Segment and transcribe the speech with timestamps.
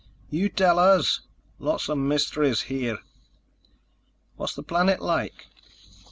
[0.31, 1.19] "You tell us.
[1.59, 2.97] Lots of mysteries here."
[4.35, 5.45] "What's the planet like?"